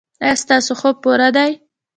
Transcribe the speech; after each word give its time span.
ایا 0.23 0.35
ستاسو 0.43 0.71
خوب 0.79 0.95
پوره 1.03 1.29
دی؟ 1.35 1.51